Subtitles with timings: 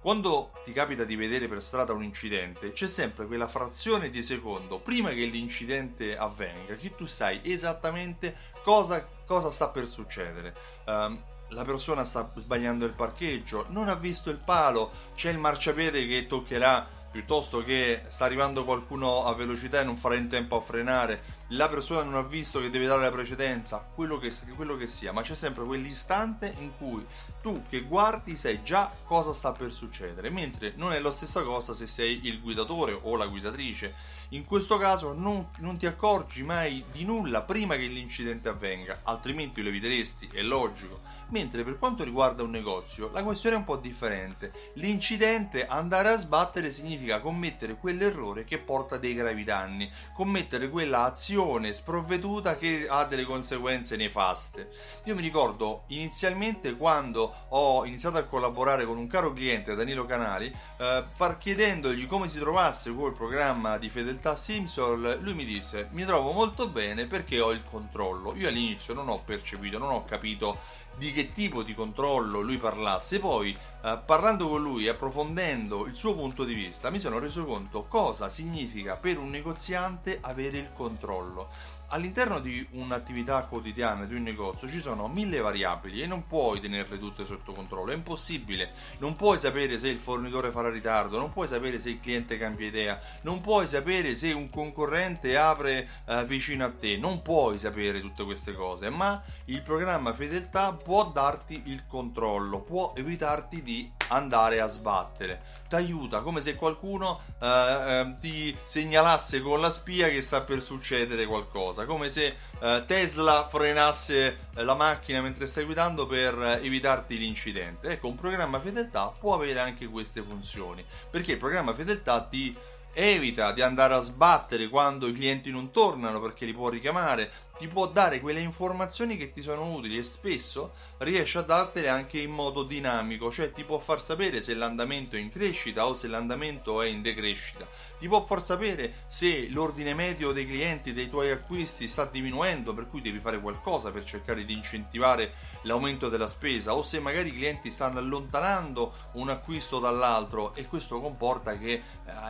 [0.00, 4.78] Quando ti capita di vedere per strada un incidente, c'è sempre quella frazione di secondo
[4.78, 10.54] prima che l'incidente avvenga, che tu sai esattamente cosa, cosa sta per succedere.
[10.86, 16.06] Um, la persona sta sbagliando il parcheggio, non ha visto il palo, c'è il marciapiede
[16.06, 20.60] che toccherà piuttosto che sta arrivando qualcuno a velocità e non farà in tempo a
[20.60, 24.86] frenare, la persona non ha visto che deve dare la precedenza, quello che, quello che
[24.86, 27.06] sia, ma c'è sempre quell'istante in cui
[27.40, 31.72] tu che guardi sai già cosa sta per succedere, mentre non è la stessa cosa
[31.72, 34.16] se sei il guidatore o la guidatrice.
[34.32, 39.62] In questo caso non, non ti accorgi mai di nulla prima che l'incidente avvenga, altrimenti
[39.62, 41.16] lo eviteresti, è logico.
[41.30, 44.52] Mentre per quanto riguarda un negozio, la questione è un po' differente.
[44.74, 51.37] L'incidente, andare a sbattere, significa commettere quell'errore che porta dei gravi danni, commettere quella azione
[51.72, 54.70] sprovveduta che ha delle conseguenze nefaste.
[55.04, 60.52] Io mi ricordo inizialmente quando ho iniziato a collaborare con un caro cliente, Danilo Canali,
[60.78, 61.04] eh,
[61.38, 66.68] chiedendogli come si trovasse col programma di fedeltà Simsol, lui mi disse: Mi trovo molto
[66.68, 68.34] bene perché ho il controllo.
[68.34, 70.58] Io all'inizio non ho percepito, non ho capito
[70.98, 73.20] di che tipo di controllo lui parlasse.
[73.20, 77.86] Poi, eh, parlando con lui approfondendo il suo punto di vista, mi sono reso conto
[77.86, 81.48] cosa significa per un negoziante avere il controllo.
[81.90, 86.98] All'interno di un'attività quotidiana di un negozio ci sono mille variabili e non puoi tenerle
[86.98, 88.72] tutte sotto controllo, è impossibile.
[88.98, 92.66] Non puoi sapere se il fornitore farà ritardo, non puoi sapere se il cliente cambia
[92.66, 98.02] idea, non puoi sapere se un concorrente apre eh, vicino a te, non puoi sapere
[98.02, 104.60] tutte queste cose, ma il programma fedeltà può darti il controllo, può evitarti di andare
[104.60, 105.56] a sbattere.
[105.68, 110.62] Ti aiuta come se qualcuno eh, eh, ti segnalasse con la spia che sta per
[110.62, 117.88] succedere qualcosa, come se eh, Tesla frenasse la macchina mentre stai guidando per evitarti l'incidente.
[117.88, 122.56] Ecco, un programma fedeltà può avere anche queste funzioni, perché il programma fedeltà ti
[122.94, 127.66] evita di andare a sbattere quando i clienti non tornano perché li può richiamare, ti
[127.66, 132.30] può dare quelle informazioni che ti sono utili e spesso riesce a dartele anche in
[132.30, 136.80] modo dinamico, cioè ti può far sapere se l'andamento è in crescita o se l'andamento
[136.80, 137.66] è in decrescita,
[137.98, 142.88] ti può far sapere se l'ordine medio dei clienti dei tuoi acquisti sta diminuendo, per
[142.88, 147.34] cui devi fare qualcosa per cercare di incentivare l'aumento della spesa o se magari i
[147.34, 151.82] clienti stanno allontanando un acquisto dall'altro e questo comporta che eh,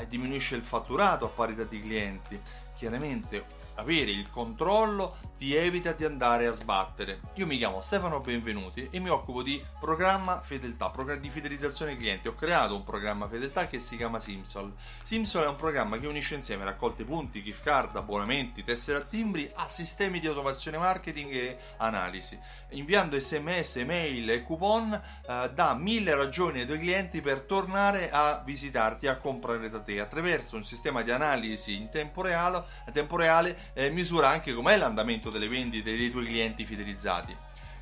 [0.08, 2.40] diminuisce il fatturato a parità di clienti.
[2.74, 7.20] Chiaramente avere il controllo ti evita di andare a sbattere.
[7.34, 12.26] Io mi chiamo Stefano Benvenuti e mi occupo di programma fedeltà, di fidelizzazione clienti.
[12.26, 14.74] Ho creato un programma fedeltà che si chiama Simsol.
[15.00, 19.48] Simsol è un programma che unisce insieme raccolte punti, gift card, abbonamenti, tessere a timbri
[19.54, 22.36] a sistemi di automazione marketing e analisi.
[22.70, 28.42] Inviando sms, mail e coupon eh, dà mille ragioni ai tuoi clienti per tornare a
[28.44, 30.00] visitarti, a comprare da te.
[30.00, 35.27] Attraverso un sistema di analisi in tempo reale, tempo reale eh, misura anche com'è l'andamento
[35.30, 37.36] delle vendite dei tuoi clienti fidelizzati.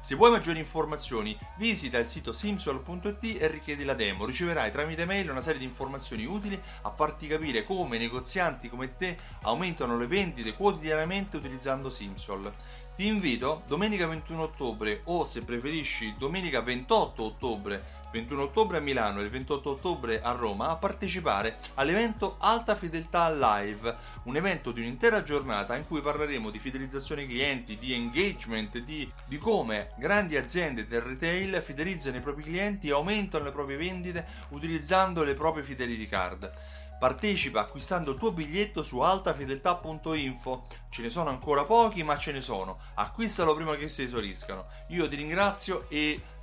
[0.06, 4.24] Se vuoi maggiori informazioni, visita il sito simsol.it e richiedi la demo.
[4.24, 9.18] Riceverai tramite mail una serie di informazioni utili a farti capire come negozianti come te
[9.42, 12.54] aumentano le vendite quotidianamente utilizzando Simsol.
[12.94, 17.84] Ti invito domenica 21 ottobre o se preferisci domenica 28 ottobre
[18.16, 23.30] 21 ottobre a Milano e il 28 ottobre a Roma a partecipare all'evento Alta Fedeltà
[23.30, 29.10] Live, un evento di un'intera giornata in cui parleremo di fidelizzazione clienti, di engagement, di,
[29.26, 34.26] di come grandi aziende del retail fidelizzano i propri clienti e aumentano le proprie vendite
[34.48, 36.52] utilizzando le proprie fidelity card.
[36.98, 40.66] Partecipa acquistando il tuo biglietto su altafedeltà.info.
[40.88, 42.78] Ce ne sono ancora pochi, ma ce ne sono.
[42.94, 44.64] Acquistalo prima che si esauriscano.
[44.88, 46.22] Io ti ringrazio e